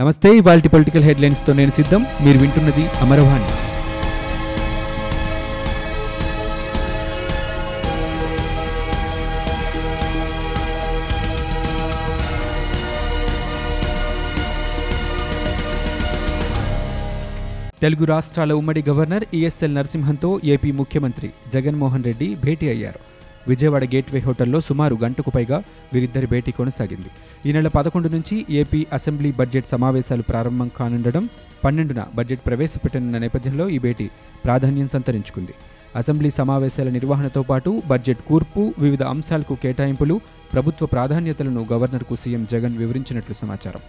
[0.00, 2.02] నమస్తే ఇవాల్టి పొలిటికల్ హెడ్లైన్స్తో నేను సిద్ధం.
[2.24, 3.48] మీరు వింటున్నది అమరవాణి.
[17.82, 23.00] తెలుగు రాష్ట్రాల ఉమ్మడి గవర్నర్ ఈఎస్ఎల్ నరసింహన్తో ఏపీ ముఖ్యమంత్రి జగన్మోహన్ రెడ్డి భేటీ అయ్యారు.
[23.48, 25.62] విజయవాడ గేట్వే హోటల్లో సుమారు గంటకు పైగా
[25.94, 27.10] వీరిద్దరి భేటీ కొనసాగింది.
[27.46, 31.28] ఈ నెల పదకొండు నుంచి ఏపీ అసెంబ్లీ బడ్జెట్ సమావేశాలు ప్రారంభం కానుండడం
[31.64, 34.08] పన్నెండున బడ్జెట్ ప్రవేశపెట్టనున్న నేపథ్యంలో ఈ భేటీ
[34.44, 35.54] ప్రాధాన్యం సంతరించుకుంది.
[35.96, 40.20] అసెంబ్లీ సమావేశాల నిర్వహణతో పాటు బడ్జెట్ కూర్పు వివిధ అంశాలకు కేటాయింపులు
[40.52, 43.82] ప్రభుత్వ ప్రాధాన్యతలను గవర్నర్కు సీఎం జగన్ వివరించినట్లు సమాచారం.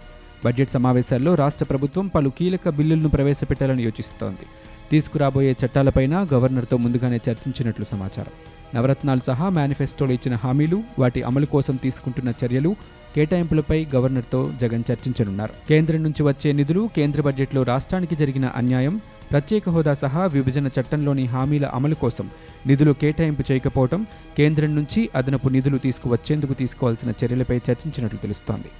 [0.45, 4.45] బడ్జెట్ సమావేశాల్లో రాష్ట్ర ప్రభుత్వం పలు కీలక బిల్లులను ప్రవేశపెట్టాలని యోచిస్తోంది.
[4.91, 8.33] తీసుకురాబోయే చట్టాలపైన గవర్నర్తో ముందుగానే చర్చించినట్లు సమాచారం.
[8.75, 12.75] నవరత్నాలు సహా మేనిఫెస్టోలో ఇచ్చిన హామీలు వాటి అమలు కోసం తీసుకుంటున్న చర్యలు
[13.15, 15.53] కేటాయింపులపై గవర్నర్తో జగన్ చర్చించనున్నారు.
[15.69, 19.01] కేంద్రం నుంచి వచ్చే నిధులు కేంద్ర బడ్జెట్లో రాష్ట్రానికి జరిగిన అన్యాయం
[19.31, 22.27] ప్రత్యేక హోదా సహా విభజన చట్టంలోని హామీల అమలు కోసం
[22.67, 28.71] నిధులు కేటాయింపు చేయకపోవడం కేంద్రం నుంచి అదనపు నిధులు తీసుకువచ్చేందుకు తీసుకోవాల్సిన చర్యలపై చర్చించినట్లు తెలుస్తోంది.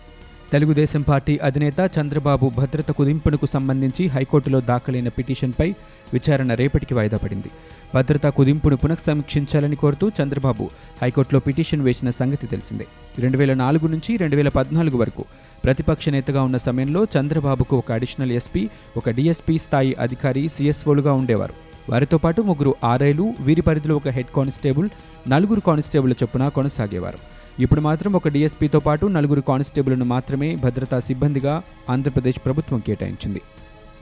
[0.52, 5.68] తెలుగుదేశం పార్టీ అధినేత చంద్రబాబు భద్రత కుదింపునకు సంబంధించి హైకోర్టులో దాఖలైన పిటిషన్పై
[6.14, 7.50] విచారణ రేపటికి వాయిదా పడింది.
[7.96, 10.70] భద్రతా కుదింపును పునఃసమీక్షించాలని కోరుతూ చంద్రబాబు
[11.02, 12.88] హైకోర్టులో పిటిషన్ వేసిన సంగతి తెలిసిందే.
[13.20, 15.26] రెండు వేల నాలుగు నుంచి రెండు వేల పద్నాలుగు వరకు
[15.64, 21.54] ప్రతిపక్ష నేతగా ఉన్న సమయంలో చంద్రబాబుకు ఒక అడిషనల్ ఎస్పీ ఒక డీఎస్పీ స్థాయి అధికారి సీఎస్ఓలుగా ఉండేవారు.
[21.90, 24.90] వారితో పాటు ముగ్గురు ఆర్ఐలు వీరి పరిధిలో ఒక హెడ్ కానిస్టేబుల్
[25.30, 27.20] నలుగురు కానిస్టేబుల్ చొప్పున కొనసాగేవారు.
[27.60, 33.42] ఇప్పుడు మాత్రం ఒక డీఎస్పీతో పాటు నలుగురు కానిస్టేబుల్ను మాత్రమే భద్రతా సిబ్బందిగా ఆంధ్రప్రదేశ్ ప్రభుత్వం కేటాయించింది.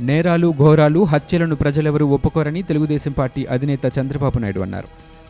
[0.02, 4.88] నేరాలు ఘోరాలు హత్యలను ప్రజలెవరూ ఒప్పుకోరని తెలుగుదేశం పార్టీ అధినేత చంద్రబాబు నాయుడు అన్నారు.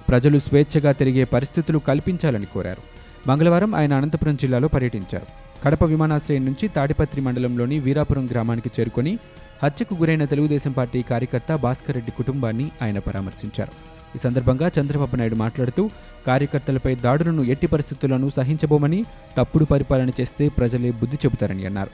[0.09, 2.81] ప్రజలు స్వేచ్ఛగా తిరిగే పరిస్థితులు కల్పించాలని కోరారు.
[3.27, 5.27] మంగళవారం ఆయన అనంతపురం జిల్లాలో పర్యటించారు.
[5.63, 9.19] కడప విమానాశ్రయం నుంచి తాడిపత్రి మండలంలోని వీరాపురం గ్రామానికి చేరుకొని
[9.63, 13.96] హత్యకు గురైన తెలుగుదేశం పార్టీ కార్యకర్త భాస్కర్ రెడ్డి కుటుంబాన్ని ఆయన పరామర్శించారు.
[14.15, 15.89] ఈ సందర్భంగా చంద్రబాబు నాయుడు మాట్లాడుతూ
[16.27, 19.05] కార్యకర్తలపై దాడులను ఎట్టి పరిస్థితులను సహించబోమని
[19.37, 21.89] తప్పుడు పరిపాలన చేస్తే ప్రజలే బుద్ధి చెబుతారని అన్నారు.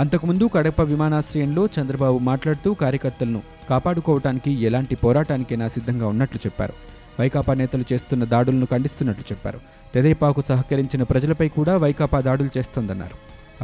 [0.00, 6.72] అంతకుముందు కడప విమానాశ్రయంలో చంద్రబాబు మాట్లాడుతూ కార్యకర్తలను కాపాడుకోవటానికి ఎలాంటి పోరాటానికైనా సిద్ధంగా ఉన్నట్లు చెప్పారు.
[7.20, 9.60] వైకాపా నేతలు చేస్తున్న దాడులను ఖండిస్తున్నట్లు చెప్పారు.
[9.94, 13.14] తెదేపాకు సహకరించిన ప్రజలపై కూడా వైకాపా దాడులు చేస్తోందన్నారు.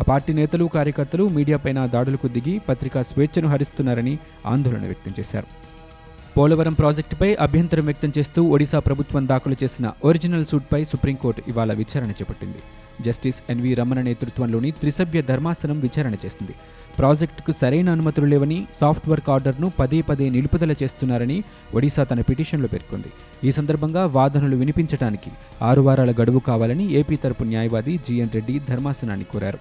[0.01, 5.47] ఆ పార్టీ నేతలు కార్యకర్తలు మీడియాపైన దాడులకు దిగి పత్రికా స్వేచ్ఛను హరిస్తున్నారని ఆందోళన వ్యక్తం చేశారు.
[6.37, 12.61] పోలవరం ప్రాజెక్టుపై అభ్యంతరం వ్యక్తం చేస్తూ ఒడిశా ప్రభుత్వం దాఖలు చేసిన ఒరిజినల్ సూట్పై సుప్రీంకోర్టు ఇవాళ విచారణ చేపట్టింది.
[13.07, 16.55] జస్టిస్ ఎన్వి రమణ నేతృత్వంలోని త్రిసభ్య ధర్మాసనం విచారణ చేసింది.
[16.99, 21.39] ప్రాజెక్టుకు సరైన అనుమతులు లేవని సాఫ్ట్ వర్క్ ఆర్డర్ను పదే పదే నిలుపుదల చేస్తున్నారని
[21.75, 23.11] ఒడిశా తన పిటిషన్లో పేర్కొంది.
[23.45, 25.31] ఈ సందర్భంగా వాదనలు వినిపించడానికి
[25.63, 29.59] ఆరు వారాల గడువు కావాలని ఏపీ తరపు న్యాయవాది జీఎన్ రెడ్డి ధర్మాసనాన్ని కోరారు.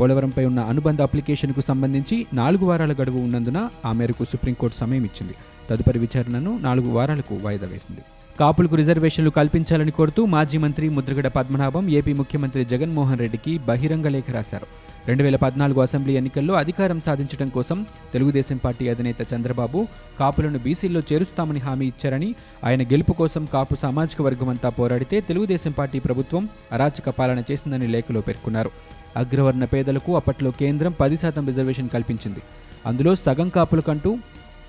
[0.00, 5.36] పోలవరంపై ఉన్న అనుబంధ అప్లికేషన్కు సంబంధించి నాలుగు వారాల గడువు ఉన్నందున ఆ మేరకు సుప్రీంకోర్టు సమయం ఇచ్చింది.
[5.70, 8.02] తదుపరి విచారణను నాలుగు వారాలకు వాయిదా వేసింది.
[8.40, 14.66] కాపులకు రిజర్వేషన్లు కల్పించాలని కోరుతూ మాజీ మంత్రి ముద్రగడ పద్మనాభం ఏపీ ముఖ్యమంత్రి జగన్మోహన్ రెడ్డికి బహిరంగ లేఖ రాశారు.
[15.08, 19.86] రెండు వేల పద్నాలుగు అసెంబ్లీ ఎన్నికల్లో అధికారం సాధించడం కోసం తెలుగుదేశం పార్టీ అధినేత చంద్రబాబు
[20.20, 26.48] కాపులను బీసీల్లో చేరుస్తామని హామీ ఇచ్చారని ఆయన గెలుపు కోసం కాపు సామాజిక వర్గమంతా పోరాడితే తెలుగుదేశం పార్టీ ప్రభుత్వం
[26.72, 28.70] అరాచక పాలన చేసిందని లేఖలో పేర్కొన్నారు.
[29.16, 32.42] అగ్రవర్ణ పేదలకు అప్పట్లో కేంద్రం పది శాతం రిజర్వేషన్ కల్పించింది.
[32.86, 34.16] అందులో సగం కాపులకంటూ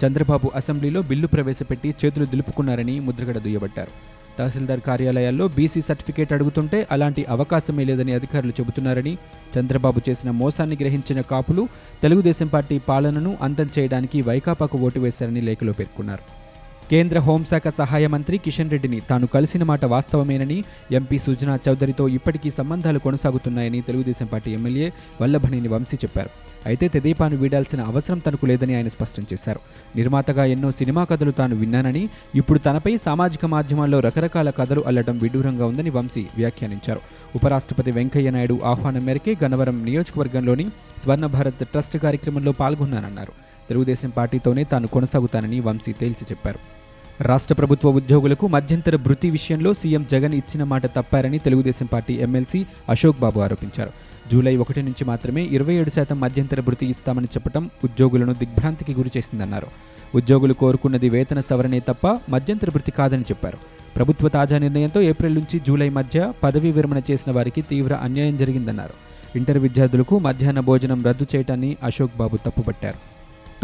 [0.03, 3.91] చంద్రబాబు అసెంబ్లీలో బిల్లు ప్రవేశపెట్టి చేతులు దులుపుకున్నారని ముద్రగడ దుయ్యబట్టారు.
[4.39, 9.17] తహసీల్దార్ కార్యాలయాల్లో బీసీ సర్టిఫికేట్ అడుగుతుంటే అలాంటి అవకాశమే లేదని అధికారులు చెబుతున్నారని
[9.57, 11.67] చంద్రబాబు చేసిన మోసాన్ని గ్రహించిన కాపులు
[12.01, 16.25] తెలుగుదేశం పార్టీ పాలనను అంతం చేయడానికి వైకాపాకు ఓటు వేశారని లేఖలో పేర్కొన్నారు.
[16.91, 22.99] కేంద్ర హోంశాఖ సహాయ మంత్రి కిషన్ రెడ్డిని తాను కలిసిన మాట వాస్తవమేనని ఎంపీ సుజనా చౌదరితో ఇప్పటికీ సంబంధాలు
[22.99, 26.29] కొనసాగుతున్నాయని తెలుగుదేశం పార్టీ ఎమ్మెల్యే వల్లభనేని వంశీ చెప్పారు.
[26.65, 29.59] అయితే తెదేపాను వీడాల్సిన అవసరం తనకు లేదని ఆయన స్పష్టం చేశారు.
[29.95, 35.89] నిర్మాతగా ఎన్నో సినిమా కథలు తాను విన్నానని ఇప్పుడు తనపై సామాజిక మాధ్యమాల్లో రకరకాల కథలు అల్లడం విడ్డూరంగా ఉందని
[35.89, 36.99] వంశీ వ్యాఖ్యానించారు.
[37.35, 40.67] ఉపరాష్ట్రపతి వెంకయ్య నాయుడు ఆహ్వానం మేరకే గన్నవరం నియోజకవర్గంలోని
[41.03, 43.31] స్వర్ణ భారత్ ట్రస్ట్ కార్యక్రమంలో పాల్గొన్నానన్నారు.
[43.69, 46.74] తెలుగుదేశం పార్టీతోనే తాను కొనసాగుతానని వంశీ తేల్చి చెప్పారు.
[47.21, 53.19] రాష్ట్ర ప్రభుత్వ ఉద్యోగులకు మధ్యంతర భృతి విషయంలో సీఎం జగన్ ఇచ్చిన మాట తప్పారని తెలుగుదేశం పార్టీ ఎమ్మెల్సీ అశోక్
[53.19, 53.91] బాబు ఆరోపించారు.
[54.31, 59.67] జూలై ఒకటి నుంచి మాత్రమే ఇరవై ఏడు శాతం మధ్యంతర భృతి ఇస్తామని చెప్పడం ఉద్యోగులను దిగ్భ్రాంతికి గురి చేసిందన్నారు.
[60.15, 63.57] ఉద్యోగులు కోరుకున్నది వేతన సవరణే తప్ప మధ్యంతర భృతి కాదని చెప్పారు.
[63.95, 68.93] ప్రభుత్వ తాజా నిర్ణయంతో ఏప్రిల్ నుంచి జూలై మధ్య పదవీ విరమణ చేసిన వారికి తీవ్ర అన్యాయం జరిగిందన్నారు.
[69.35, 73.14] ఇంటర్ విద్యార్థులకు మధ్యాహ్న భోజనం రద్దు చేయటాన్ని అశోక్ బాబు తప్పుపట్టారు.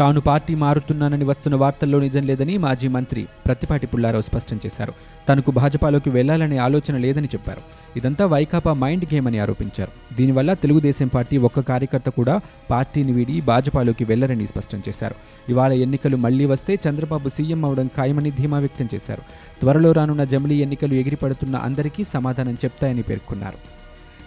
[0.02, 4.92] తాను పార్టీ మారుతున్నానని వస్తున్న వార్తల్లో నిజం లేదని మాజీ మంత్రి ప్రత్తిపాటి పుల్లారావు స్పష్టం చేశారు.
[5.28, 7.62] తనకు భాజపాలోకి వెళ్ళాలనే ఆలోచన లేదని చెప్పారు.
[7.98, 9.92] ఇదంతా వైకాపా మైండ్ గేమ్ అని ఆరోపించారు.
[10.16, 12.40] దీనివల్ల తెలుగుదేశం పార్టీ ఒక్క కార్యకర్త కూడా
[12.70, 15.14] పార్టీని వీడి భాజపాలోకి వెళ్ళరని స్పష్టం చేశారు.
[15.48, 19.22] ఇవాళ ఎన్నికలు మళ్ళీ వస్తే చంద్రబాబు సీఎం అవడం ఖాయమని ధీమా వ్యక్తం చేశారు.
[19.60, 23.81] త్వరలో రానున్న జమిలీ ఎన్నికలు ఎగిరిపడుతున్న అందరికీ సమాధానం చెప్తాయని పేర్కొన్నారు.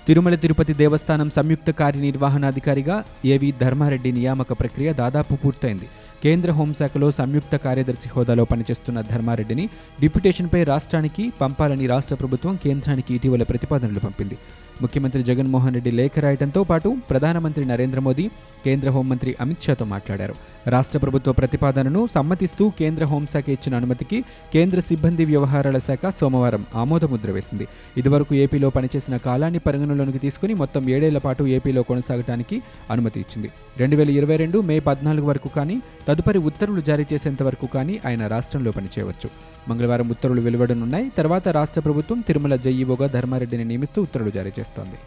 [0.08, 5.88] తిరుమల తిరుపతి దేవస్థానం సంయుక్త కార్యనిర్వహణాధికారిగా ఏవి ధర్మారెడ్డి నియామక ప్రక్రియ దాదాపు పూర్తయింది.
[6.24, 9.66] కేంద్ర హోంశాఖలో సంయుక్త కార్యదర్శి హోదాలో పనిచేస్తున్న ధర్మారెడ్డిని
[10.02, 14.38] డిప్యుటేషన్పై రాష్ట్రానికి పంపాలని రాష్ట్ర ప్రభుత్వం కేంద్రానికి ఇటీవల ప్రతిపాదనలు పంపింది.
[14.82, 18.26] ముఖ్యమంత్రి జగన్మోహన్ రెడ్డి లేఖ రాయడంతో పాటు ప్రధానమంత్రి నరేంద్ర మోదీ
[18.66, 20.36] కేంద్ర హోంమంత్రి అమిత్ షాతో మాట్లాడారు.
[20.74, 24.20] రాష్ట్ర ప్రభుత్వ ప్రతిపాదనను సమ్మతిస్తూ కేంద్ర హోంశాఖ ఇచ్చిన అనుమతికి
[24.54, 27.68] కేంద్ర సిబ్బంది వ్యవహారాల శాఖ సోమవారం ఆమోదముద్ర వేసింది.
[27.98, 32.62] ఇదివరకు ఏపీలో పనిచేసిన కాలాన్ని పరిగణలోనికి తీసుకుని మొత్తం ఏడేళ్ళ పాటు ఏపీలో కొనసాగడానికి
[32.92, 33.52] అనుమతి ఇచ్చింది.
[33.78, 38.28] రెండు వేల ఇరవై రెండు మే పద్నాలుగు వరకు కానీ తదుపరి ఉత్తర్వులు జారీ చేసేంత వరకు కానీ ఆయన
[38.28, 39.30] రాష్ట్రంలో పనిచేయవచ్చు.
[39.70, 41.12] మంగళవారం ఉత్తర్వులు వెలువడనున్నాయి.
[41.18, 44.98] తర్వాత రాష్ట్ర ప్రభుత్వం తిరుమల జఈఓగా ధర్మారెడ్డిని నియమిస్తూ ఉత్తర్వులు జారీ చేస్తోంది.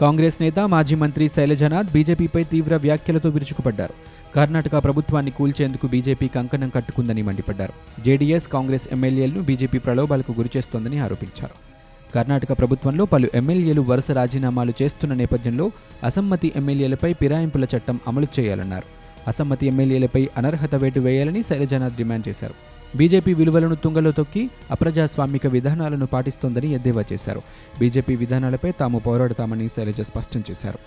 [0.00, 3.94] కాంగ్రెస్ నేత మాజీ మంత్రి శైలజనాథ్ బీజేపీపై తీవ్ర వ్యాఖ్యలతో విరుచుకుపడ్డారు.
[4.36, 8.02] కర్ణాటక ప్రభుత్వాన్ని కూల్చేందుకు బీజేపీ కంకణం కట్టుకుందని మండిపడ్డారు.
[8.02, 11.68] జేడీఎస్ కాంగ్రెస్ ఎమ్మెల్యేలను బీజేపీ ప్రలోభాలకు గురిచేస్తోందని ఆరోపించారు.
[12.14, 15.70] కర్ణాటక ప్రభుత్వంలో పలు ఎమ్మెల్యేలు వరుస రాజీనామాలు చేస్తున్న నేపథ్యంలో
[16.04, 18.84] అసమ్మతి ఎమ్మెల్యేలపై ఫిరాయింపుల చట్టం అమలు చేయాలన్నారు.
[19.28, 22.54] అసమ్మతి ఎమ్మెల్యేలపై అనర్హత వేటు వేయాలని శైలజనాథ్ డిమాండ్ చేశారు.
[22.96, 27.42] బీజేపీ విలువలను తుంగలో తొక్కి అప్రజాస్వామిక విధానాలను పాటిస్తోందని ఎద్దేవా చేశారు.
[27.78, 30.78] బీజేపీ విధానాలపై తాము పోరాడతామని శైలజ స్పష్టం చేశారు.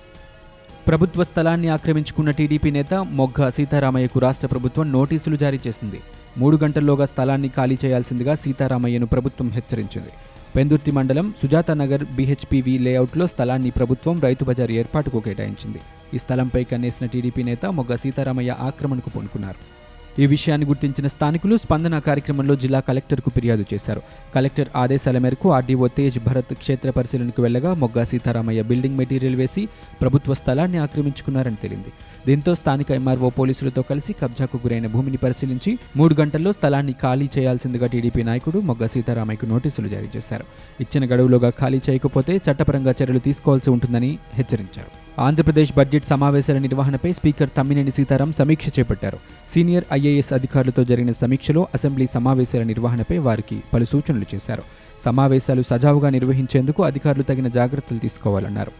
[0.87, 5.99] ప్రభుత్వ స్థలాన్ని ఆక్రమించుకున్న టీడీపీ నేత మొగ్గ సీతారామయ్యకు రాష్ట్ర ప్రభుత్వం నోటీసులు జారీ చేసింది.
[6.37, 10.09] మూడు గంటల్లోగా స్థలాన్ని ఖాళీ చేయాల్సిందిగా సీతారామయ్యను ప్రభుత్వం హెచ్చరించింది.
[10.55, 15.77] పెందుర్తి మండలం సుజాత నగర్ బీహెచ్పీవీ లేఅవుట్లో స్థలాన్ని ప్రభుత్వం రైతు బజార్ ఏర్పాటుకు కేటాయించింది.
[16.13, 19.80] ఈ స్థలంపై కన్నేసిన టీడీపీ నేత మొగ్గ సీతారామయ్య ఆక్రమణకు పూనుకున్నారు.
[20.19, 24.01] ఈ విషయాన్ని గుర్తించిన స్థానికులు స్పందన కార్యక్రమంలో జిల్లా కలెక్టర్కు ఫిర్యాదు చేశారు.
[24.35, 29.67] కలెక్టర్ ఆదేశాల మేరకు ఆర్డీఓ తేజ్ భరత్ క్షేత్ర పరిశీలనకు వెళ్ళగా మొగ్గా సీతారామయ్య బిల్డింగ్ మెటీరియల్ వేసి
[30.01, 31.91] ప్రభుత్వ స్థలాన్ని ఆక్రమించుకున్నారని తేలింది.
[32.27, 38.23] దీంతో స్థానిక ఎంఆర్ఓ పోలీసులతో కలిసి కబ్జాకు గురైన భూమిని పరిశీలించి మూడు గంటల్లో స్థలాన్ని ఖాళీ చేయాల్సిందిగా టీడీపీ
[38.23, 40.45] నాయకుడు మొగ్గ సీతారామయ్యకు నోటీసులు జారీ చేశారు.
[40.81, 45.00] ఇచ్చిన గడువులోగా ఖాళీ చేయకపోతే చట్టపరంగా చర్యలు తీసుకోవాల్సి ఉంటుందని హెచ్చరించారు.
[45.19, 49.17] ఆంధ్రప్రదేశ్ బడ్జెట్ సమావేశాల నిర్వహణపై స్పీకర్ తమ్మినేని సీతారాం సమీక్ష చేపట్టారు.
[49.53, 54.61] సీనియర్ ఐఏఎస్ అధికారులతో జరిగిన సమీక్షలో అసెంబ్లీ సమావేశాల నిర్వహణపై వారికి పలు సూచనలు చేశారు.
[55.05, 58.71] సమావేశాలు సజావుగా నిర్వహించేందుకు అధికారులు తగిన జాగ్రత్తలు తీసుకోవాలన్నారు.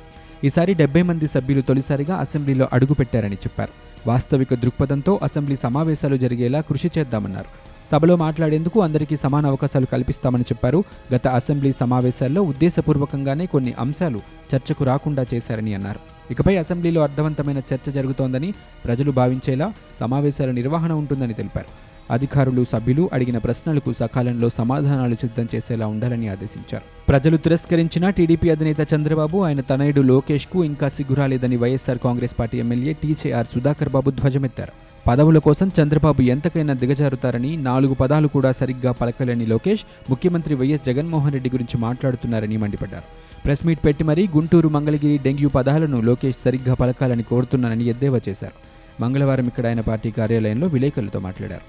[0.44, 3.72] ఈసారి డెబ్బై మంది సభ్యులు తొలిసారిగా అసెంబ్లీలో అడుగుపెట్టారని చెప్పారు.
[4.08, 7.46] వాస్తవిక దృక్పథంతో అసెంబ్లీ సమావేశాలు జరిగేలా కృషి చేద్దామన్నారు.
[7.92, 10.84] సభలో మాట్లాడేందుకు అందరికీ సమాన అవకాశాలు కల్పిస్తామని చెప్పారు.
[11.16, 14.20] గత అసెంబ్లీ సమావేశాల్లో ఉద్దేశపూర్వకంగానే కొన్ని అంశాలు
[14.56, 16.21] చర్చకు రాకుండా చేశారని అన్నారు.
[16.32, 18.54] ఇకపై అసెంబ్లీలో అర్థవంతమైన చర్చ జరుగుతోందని
[18.86, 21.72] ప్రజలు భావించేలా సమావేశాల నిర్వహణ ఉంటుందని తెలిపారు.
[22.14, 26.86] అధికారులు సభ్యులు అడిగిన ప్రశ్నలకు సకాలంలో సమాధానాలు సిద్ధం చేసేలా ఉండాలని ఆదేశించారు.
[27.10, 33.52] ప్రజలు తిరస్కరించిన టీడీపీ అధినేత చంద్రబాబు ఆయన తనయుడు లోకేష్కు ఇంకా సిగ్గురాలేదని YSR Congress party MLA TJR
[33.54, 34.74] Sudhakar Babu ధ్వజమెత్తారు.
[35.08, 41.50] పదవుల కోసం చంద్రబాబు ఎంతకైనా దిగజారుతారని నాలుగు పదాలు కూడా సరిగ్గా పలకలేని లోకేష్ ముఖ్యమంత్రి వైఎస్ జగన్మోహన్ రెడ్డి
[41.50, 43.08] గురించి మాట్లాడుతున్నారని మండిపడ్డారు.
[43.44, 48.54] ప్రెస్ మీట్ పెట్టి మరీ గుంటూరు మంగళగిరి డెంగ్యూ పదాలను లోకేష్ సరిగ్గా పలకాలని కోరుతున్నానని ఎద్దేవా చేశారు.
[49.02, 51.66] మంగళవారం ఇక్కడ ఆయన పార్టీ కార్యాలయంలో విలేకరులతో మాట్లాడారు.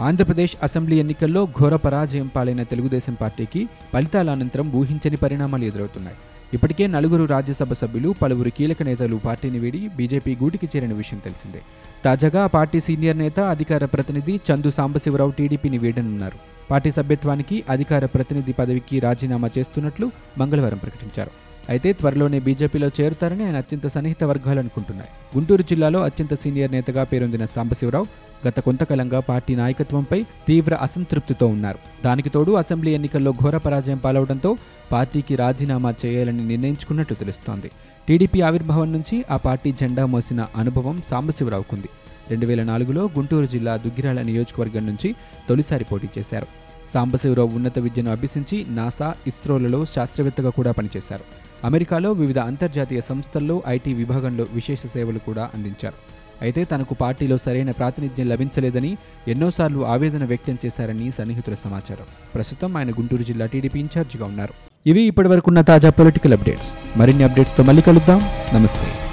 [0.00, 6.16] ఆంధ్రప్రదేశ్ అసెంబ్లీ ఎన్నికల్లో ఘోర పరాజయం పాలైన తెలుగుదేశం పార్టీకి ఫలితాల అనంతరం ఊహించని పరిణామాలు ఎదురవుతున్నాయి.
[6.54, 11.62] ఇప్పటికే నలుగురు రాజ్యసభ సభ్యులు పలువురు కీలక నేతలు పార్టీని వీడి బీజేపీ గూటికి చేరిన విషయం తెలిసిందే.
[12.04, 16.55] తాజాగా ఆ పార్టీ సీనియర్ నేత అధికార ప్రతినిధి చందు సాంబశివరావు టీడీపీని వీడనున్నారు.
[16.70, 21.30] పార్టీ సభ్యత్వానికి అధికార ప్రతినిధి పదవికి రాజీనామా చేస్తున్నట్లు మంగళవారం ప్రకటించారు.
[21.68, 25.38] అయితే త్వరలోనే బీజేపీలో చేరుతారని ఆయన అత్యంత సన్నిహిత వర్గాలు అనుకుంటున్నాయి.
[25.38, 28.06] గుంటూరు జిల్లాలో అత్యంత సీనియర్ నేతగా పేరొందిన సాంబశివరావు
[28.48, 31.78] గత కొంతకాలంగా పార్టీ నాయకత్వంపై తీవ్ర అసంతృప్తితో ఉన్నారు.
[32.04, 34.56] దానికి తోడు అసెంబ్లీ ఎన్నికల్లో ఘోర పరాజయం పాలవడంతో
[34.92, 37.70] పార్టీకి రాజీనామా చేయాలని నిర్ణయించుకున్నట్లు తెలుస్తోంది.
[38.08, 41.88] టీడీపీ ఆవిర్భావం నుంచి ఆ పార్టీ జెండా మోసిన అనుభవం సాంబశివరావుకుంది.
[42.30, 45.14] రెండు వేల నాలుగులో గుంటూరు జిల్లా దుగ్గిరాల నియోజకవర్గం నుంచి
[45.48, 46.46] తొలిసారి పోటీ చేశారు.
[46.94, 51.24] సాంబశివరావు ఉన్నత విద్యను అభ్యసించి నాసా ఇస్రోలలో శాస్త్రవేత్తగా కూడా పనిచేశారు.
[51.64, 55.94] అమెరికాలో వివిధ అంతర్జాతీయ సంస్థల్లో ఐటీ విభాగంలో విశేష సేవలు కూడా అందించారు.
[56.42, 58.96] అయితే తనకు పార్టీలో సరైన ప్రాతినిధ్యం లభించలేదని
[59.28, 62.06] ఎన్నోసార్లు ఆవేదన వ్యక్తం చేశారని సన్నిహితుల సమాచారం.
[62.34, 64.54] ప్రస్తుతం ఆయన గుంటూరు జిల్లా టీడీపీ ఇన్ఛార్జిగా ఉన్నారు.
[64.86, 66.98] ఇవి ఇప్పటివరకున్న తాజా పొలిటికల్ అప్డేట్స్.
[66.98, 68.20] మరిన్ని అప్డేట్స్తో మళ్ళీ కలుద్దాం.
[68.54, 69.05] నమస్తే.